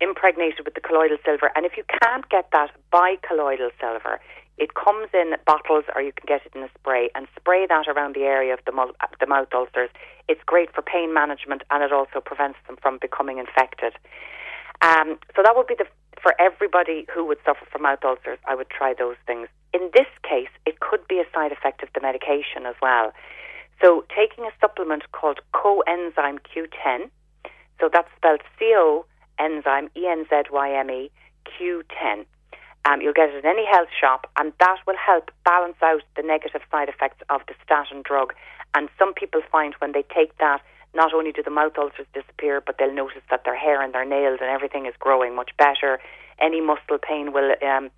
impregnated 0.00 0.64
with 0.64 0.74
the 0.74 0.80
colloidal 0.80 1.18
silver. 1.24 1.50
And 1.54 1.66
if 1.66 1.76
you 1.76 1.84
can't 2.02 2.28
get 2.28 2.48
that 2.52 2.70
by 2.90 3.16
colloidal 3.26 3.70
silver, 3.80 4.20
it 4.58 4.74
comes 4.74 5.08
in 5.14 5.34
bottles 5.46 5.84
or 5.94 6.02
you 6.02 6.12
can 6.12 6.26
get 6.26 6.44
it 6.44 6.52
in 6.54 6.62
a 6.62 6.70
spray 6.78 7.10
and 7.14 7.26
spray 7.36 7.66
that 7.66 7.86
around 7.86 8.14
the 8.14 8.22
area 8.22 8.52
of 8.52 8.60
the, 8.66 8.72
mul- 8.72 8.96
the 9.20 9.26
mouth 9.26 9.48
ulcers. 9.54 9.90
It's 10.28 10.40
great 10.46 10.74
for 10.74 10.82
pain 10.82 11.14
management 11.14 11.62
and 11.70 11.82
it 11.82 11.92
also 11.92 12.20
prevents 12.20 12.58
them 12.66 12.76
from 12.82 12.98
becoming 13.00 13.38
infected. 13.38 13.94
Um, 14.82 15.18
so 15.34 15.42
that 15.42 15.54
would 15.56 15.66
be 15.66 15.74
the 15.76 15.86
for 16.20 16.34
everybody 16.40 17.06
who 17.14 17.24
would 17.24 17.38
suffer 17.44 17.64
from 17.70 17.82
mouth 17.82 18.00
ulcers. 18.04 18.38
I 18.46 18.54
would 18.56 18.70
try 18.70 18.92
those 18.92 19.16
things. 19.26 19.48
In 19.72 19.90
this 19.94 20.08
case, 20.22 20.50
it 20.66 20.80
could 20.80 21.06
be 21.06 21.20
a 21.20 21.24
side 21.32 21.52
effect 21.52 21.82
of 21.82 21.90
the 21.94 22.00
medication 22.00 22.66
as 22.66 22.74
well. 22.82 23.12
So 23.80 24.04
taking 24.14 24.44
a 24.44 24.50
supplement 24.60 25.04
called 25.12 25.38
coenzyme 25.54 26.38
Q10, 26.42 27.10
so 27.80 27.88
that's 27.92 28.08
spelled 28.16 28.40
C 28.58 28.72
O 28.74 29.04
enzyme, 29.38 29.88
E 29.96 30.06
N 30.06 30.26
Z 30.28 30.44
Y 30.50 30.72
M 30.72 30.90
E, 30.90 31.10
Q10. 31.46 32.26
Um, 32.84 33.02
you'll 33.02 33.12
get 33.12 33.30
it 33.30 33.44
in 33.44 33.46
any 33.46 33.66
health 33.66 33.88
shop, 33.98 34.30
and 34.38 34.52
that 34.60 34.78
will 34.86 34.96
help 34.96 35.30
balance 35.44 35.76
out 35.82 36.02
the 36.16 36.22
negative 36.22 36.62
side 36.70 36.88
effects 36.88 37.22
of 37.28 37.42
the 37.46 37.54
statin 37.64 38.02
drug. 38.02 38.32
And 38.74 38.88
some 38.98 39.12
people 39.14 39.42
find 39.50 39.74
when 39.78 39.92
they 39.92 40.04
take 40.14 40.36
that, 40.38 40.62
not 40.94 41.12
only 41.12 41.32
do 41.32 41.42
the 41.42 41.50
mouth 41.50 41.76
ulcers 41.76 42.06
disappear, 42.14 42.62
but 42.64 42.76
they'll 42.78 42.92
notice 42.92 43.22
that 43.30 43.44
their 43.44 43.56
hair 43.56 43.82
and 43.82 43.92
their 43.92 44.04
nails 44.06 44.38
and 44.40 44.48
everything 44.48 44.86
is 44.86 44.94
growing 44.98 45.34
much 45.34 45.50
better. 45.58 46.00
Any 46.40 46.60
muscle 46.60 46.98
pain 47.00 47.32
will 47.32 47.54
um, 47.62 47.90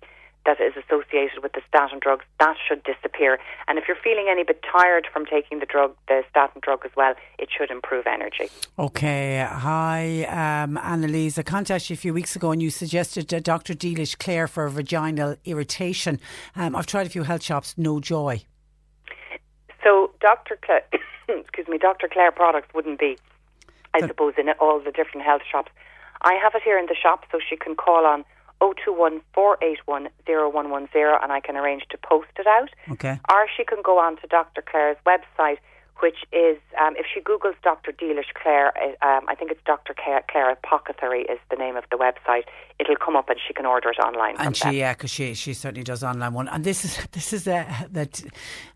that 0.45 0.59
is 0.59 0.73
associated 0.75 1.43
with 1.43 1.53
the 1.53 1.61
statin 1.67 1.99
drugs, 2.01 2.25
that 2.39 2.55
should 2.67 2.83
disappear. 2.83 3.39
And 3.67 3.77
if 3.77 3.87
you're 3.87 3.97
feeling 4.03 4.27
any 4.29 4.43
bit 4.43 4.63
tired 4.63 5.07
from 5.11 5.25
taking 5.25 5.59
the 5.59 5.65
drug, 5.65 5.95
the 6.07 6.23
statin 6.29 6.61
drug 6.63 6.81
as 6.85 6.91
well, 6.95 7.13
it 7.37 7.49
should 7.55 7.69
improve 7.69 8.07
energy. 8.07 8.49
Okay. 8.79 9.45
Hi, 9.47 10.23
um, 10.63 10.77
Annalise. 10.77 11.37
I 11.37 11.43
contacted 11.43 11.91
you 11.91 11.93
a 11.93 11.97
few 11.97 12.13
weeks 12.13 12.35
ago 12.35 12.51
and 12.51 12.61
you 12.61 12.69
suggested 12.69 13.33
uh, 13.33 13.39
Dr. 13.39 13.73
Delish 13.73 14.17
Clare 14.17 14.47
for 14.47 14.67
vaginal 14.69 15.35
irritation. 15.45 16.19
Um, 16.55 16.75
I've 16.75 16.87
tried 16.87 17.07
a 17.07 17.09
few 17.09 17.23
health 17.23 17.43
shops, 17.43 17.75
no 17.77 17.99
joy. 17.99 18.43
So, 19.83 20.11
Dr. 20.19 20.57
Clare, 20.63 20.83
excuse 21.29 21.67
me, 21.67 21.77
Dr. 21.77 22.07
Clare 22.07 22.31
products 22.31 22.73
wouldn't 22.73 22.99
be, 22.99 23.17
I 23.93 24.01
the, 24.01 24.07
suppose, 24.07 24.33
in 24.37 24.49
all 24.59 24.79
the 24.79 24.91
different 24.91 25.25
health 25.25 25.41
shops. 25.49 25.71
I 26.23 26.35
have 26.35 26.53
it 26.55 26.61
here 26.63 26.77
in 26.77 26.85
the 26.85 26.95
shop, 26.95 27.25
so 27.31 27.39
she 27.47 27.57
can 27.57 27.75
call 27.75 28.05
on 28.05 28.23
021 28.61 29.21
481 29.33 30.07
0110 30.27 31.19
and 31.23 31.31
I 31.31 31.39
can 31.39 31.57
arrange 31.57 31.83
to 31.89 31.97
post 31.97 32.29
it 32.37 32.45
out. 32.45 32.69
Okay. 32.91 33.19
Or 33.29 33.47
she 33.57 33.63
can 33.65 33.81
go 33.83 33.97
on 33.97 34.17
to 34.17 34.27
Dr. 34.27 34.61
Clare's 34.61 34.97
website, 35.05 35.57
which 36.01 36.17
is, 36.31 36.57
um, 36.79 36.95
if 36.95 37.05
she 37.11 37.21
Googles 37.21 37.55
Dr. 37.63 37.91
Delish 37.91 38.33
Clare, 38.33 38.71
uh, 38.77 39.05
um, 39.05 39.25
I 39.27 39.35
think 39.35 39.51
it's 39.51 39.61
Dr. 39.65 39.95
Clare 39.95 40.51
Apothecary 40.51 41.23
is 41.23 41.39
the 41.49 41.55
name 41.55 41.75
of 41.75 41.85
the 41.89 41.97
website. 41.97 42.43
It'll 42.79 42.95
come 42.95 43.15
up 43.15 43.29
and 43.29 43.39
she 43.45 43.53
can 43.53 43.65
order 43.65 43.89
it 43.89 43.99
online. 43.99 44.35
And 44.37 44.55
she, 44.55 44.63
them. 44.65 44.73
yeah, 44.75 44.93
because 44.93 45.11
she, 45.11 45.33
she 45.33 45.53
certainly 45.53 45.83
does 45.83 46.03
online 46.03 46.33
one. 46.33 46.47
And 46.47 46.63
this 46.63 46.85
is 46.85 46.97
this 47.11 47.33
is 47.33 47.47
a, 47.47 47.67
that, 47.91 48.23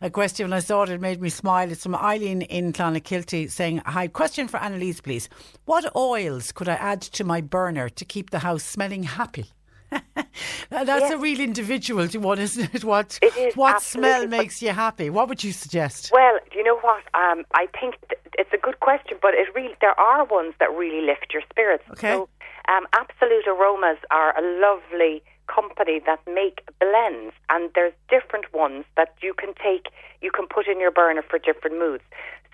a 0.02 0.10
question 0.10 0.46
when 0.46 0.54
I 0.54 0.60
saw 0.60 0.84
it, 0.84 0.90
it 0.90 1.02
made 1.02 1.22
me 1.22 1.30
smile. 1.30 1.72
It's 1.72 1.84
from 1.84 1.96
Eileen 1.96 2.42
in 2.44 2.74
Clonakilty 2.74 3.52
saying, 3.52 3.82
Hi, 3.86 4.08
question 4.08 4.48
for 4.48 4.58
Annalise, 4.58 5.02
please. 5.02 5.30
What 5.66 5.96
oils 5.96 6.52
could 6.52 6.70
I 6.70 6.76
add 6.76 7.02
to 7.02 7.24
my 7.24 7.42
burner 7.42 7.90
to 7.90 8.06
keep 8.06 8.32
the 8.32 8.40
house 8.40 8.64
smelling 8.64 9.04
happy? 9.04 9.55
That's 10.70 10.88
yes. 10.88 11.12
a 11.12 11.18
real 11.18 11.40
individual 11.40 12.08
one, 12.08 12.40
isn't 12.40 12.74
it? 12.74 12.84
What 12.84 13.20
it 13.22 13.36
is, 13.38 13.56
what 13.56 13.82
smell 13.82 14.28
makes 14.28 14.62
you 14.62 14.72
happy? 14.72 15.10
What 15.10 15.30
would 15.30 15.44
you 15.44 15.52
suggest? 15.52 16.12
Well, 16.12 16.40
do 16.52 16.58
you 16.58 16.64
know 16.64 16.80
what? 16.80 17.04
Um, 17.14 17.46
I 17.54 17.68
think 17.80 17.96
th- 18.10 18.22
it's 18.38 18.54
a 18.54 18.58
good 18.58 18.80
question, 18.80 19.18
but 19.22 19.34
it 19.34 19.48
really 19.56 19.76
there 19.82 19.98
are 20.00 20.26
ones 20.26 20.54
that 20.60 20.72
really 20.76 21.06
lift 21.06 21.34
your 21.34 21.44
spirits. 21.50 21.84
Okay. 21.92 22.14
So, 22.14 22.30
um, 22.68 22.88
absolute 22.94 23.48
aromas 23.48 23.98
are 24.10 24.38
a 24.38 24.60
lovely 24.60 25.22
company 25.48 26.02
that 26.06 26.20
make 26.28 26.62
blends, 26.80 27.34
and 27.50 27.70
there's 27.76 27.94
different 28.10 28.52
ones 28.54 28.86
that 28.98 29.14
you 29.22 29.34
can 29.34 29.54
take, 29.54 29.94
you 30.22 30.32
can 30.32 30.48
put 30.48 30.68
in 30.68 30.80
your 30.80 30.92
burner 30.92 31.22
for 31.30 31.38
different 31.40 31.78
moods. 31.78 32.04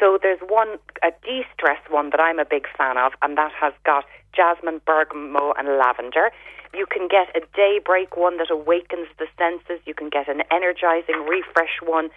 So 0.02 0.18
there's 0.20 0.40
one, 0.50 0.80
a 1.04 1.12
de-stress 1.24 1.78
one 1.88 2.10
that 2.10 2.20
I'm 2.20 2.40
a 2.40 2.46
big 2.46 2.66
fan 2.76 2.98
of, 2.98 3.14
and 3.22 3.38
that 3.38 3.52
has 3.54 3.74
got 3.86 4.04
jasmine, 4.34 4.82
bergamot, 4.84 5.54
and 5.60 5.78
lavender. 5.78 6.32
You 6.74 6.88
can 6.90 7.08
get 7.08 7.30
a 7.36 7.46
daybreak 7.56 8.18
one 8.18 8.38
that 8.40 8.50
awakens 8.50 9.10
the 9.20 9.28
senses. 9.38 9.80
You 9.86 9.94
can 9.94 10.10
get 10.10 10.28
an 10.28 10.42
energizing 10.50 11.28
refresh 11.30 11.78
one. 11.86 12.10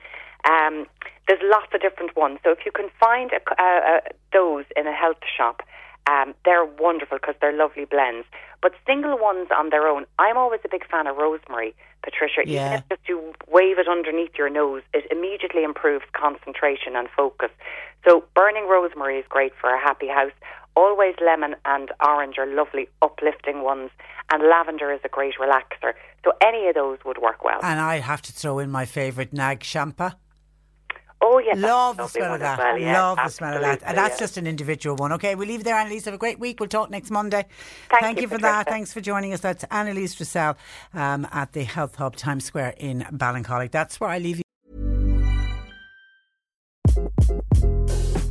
Um, 0.49 0.87
there's 1.29 1.45
lots 1.45 1.69
of 1.75 1.83
different 1.83 2.17
ones. 2.17 2.39
So 2.43 2.53
if 2.53 2.65
you 2.65 2.73
can 2.73 2.89
find 2.99 3.31
a, 3.33 3.41
uh, 3.53 3.65
uh, 3.65 4.01
those 4.33 4.65
in 4.77 4.87
a 4.87 4.93
health 4.93 5.21
shop, 5.37 5.61
um, 6.07 6.35
they're 6.45 6.65
wonderful 6.65 7.19
because 7.19 7.35
they're 7.41 7.57
lovely 7.57 7.85
blends. 7.85 8.27
But 8.61 8.73
single 8.87 9.19
ones 9.19 9.49
on 9.57 9.71
their 9.71 9.87
own, 9.87 10.07
I'm 10.19 10.37
always 10.37 10.61
a 10.65 10.69
big 10.69 10.87
fan 10.89 11.07
of 11.07 11.17
rosemary, 11.17 11.75
Patricia. 12.03 12.43
Yeah. 12.47 12.67
Even 12.67 12.79
if 12.79 12.89
just 12.89 13.09
you 13.09 13.35
wave 13.49 13.79
it 13.79 13.89
underneath 13.89 14.33
your 14.37 14.51
nose, 14.51 14.83
it 14.93 15.05
immediately 15.11 15.65
improves 15.65 16.05
concentration 16.13 16.97
and 16.97 17.09
focus. 17.15 17.51
So 18.07 18.25
burning 18.35 18.67
rosemary 18.69 19.19
is 19.19 19.25
great 19.29 19.53
for 19.61 19.71
a 19.71 19.79
happy 19.79 20.09
house. 20.09 20.33
Always 20.77 21.15
lemon 21.25 21.57
and 21.65 21.93
orange 22.05 22.37
are 22.39 22.47
lovely 22.47 22.89
uplifting 23.01 23.63
ones, 23.63 23.91
and 24.33 24.43
lavender 24.43 24.93
is 24.93 25.01
a 25.05 25.09
great 25.09 25.35
relaxer. 25.41 25.93
So 26.25 26.33
any 26.43 26.67
of 26.69 26.75
those 26.75 26.99
would 27.05 27.19
work 27.19 27.45
well. 27.45 27.61
And 27.63 27.81
I 27.81 28.01
have 28.01 28.23
to 28.23 28.33
throw 28.33 28.59
in 28.59 28.71
my 28.71 28.85
favourite 28.85 29.33
nag 29.33 29.61
champa. 29.61 30.17
Oh 31.27 31.39
yes, 31.39 31.57
Love 31.57 31.97
the 31.97 32.07
smell 32.07 32.35
of 32.35 32.41
that. 32.41 32.59
well, 32.59 32.77
yeah, 32.77 33.01
Love 33.01 33.17
the 33.17 33.31
smell 33.31 33.55
of 33.55 33.63
that. 33.63 33.83
And 33.83 33.97
that's 33.97 34.17
yeah. 34.17 34.25
just 34.25 34.37
an 34.37 34.47
individual 34.47 34.95
one. 34.97 35.11
Okay, 35.13 35.35
we'll 35.35 35.49
leave 35.49 35.61
it 35.61 35.65
there, 35.65 35.75
Annalise. 35.75 36.05
Have 36.05 36.13
a 36.13 36.19
great 36.19 36.39
week. 36.39 36.61
We'll 36.61 36.69
talk 36.69 36.91
next 36.91 37.11
Monday. 37.11 37.47
Thank 37.89 38.21
you, 38.21 38.29
for 38.29 38.37
that. 38.37 38.69
Thanks 38.69 38.93
for 38.93 39.01
joining 39.01 39.33
us. 39.33 39.41
That's 39.41 39.65
Annalise 39.71 40.15
Dressel 40.15 40.59
um, 40.93 41.27
at 41.33 41.55
the 41.55 41.65
Health 41.65 41.95
Hub 41.95 42.15
Times 42.15 42.45
Square 42.45 42.75
in 42.77 43.07
Ballincollig. 43.11 43.71
That's 43.71 43.99
where 44.01 44.11
I 44.11 44.19
leave 44.19 44.37
you. 44.37 44.45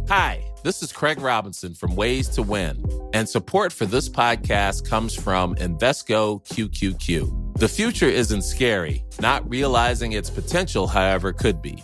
Hi, 0.07 0.43
this 0.63 0.83
is 0.83 0.93
Craig 0.93 1.19
Robinson 1.19 1.73
from 1.73 1.95
Ways 1.95 2.29
to 2.29 2.43
Win, 2.43 2.85
and 3.15 3.27
support 3.27 3.73
for 3.73 3.87
this 3.87 4.07
podcast 4.07 4.87
comes 4.87 5.15
from 5.15 5.55
Invesco 5.55 6.45
QQQ. 6.45 7.57
The 7.57 7.67
future 7.67 8.05
isn't 8.05 8.43
scary, 8.43 9.03
not 9.19 9.49
realizing 9.49 10.11
its 10.11 10.29
potential, 10.29 10.85
however, 10.85 11.33
could 11.33 11.59
be. 11.59 11.83